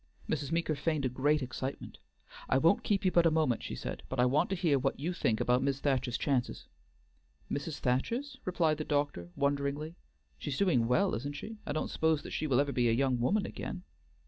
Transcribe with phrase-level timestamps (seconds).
[0.27, 0.51] Mrs.
[0.51, 1.99] Meeker feigned a great excitement.
[2.49, 4.99] "I won't keep you but a moment," she said, "but I want to hear what
[4.99, 6.65] you think about Mis' Thacher's chances."
[7.51, 7.77] "Mrs.
[7.77, 9.93] Thacher's?" repeated the doctor, wonderingly.
[10.39, 11.57] "She's doing well, isn't she?
[11.67, 13.83] I don't suppose that she will ever be a young woman again."